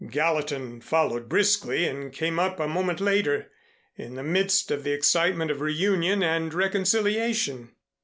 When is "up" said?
2.39-2.59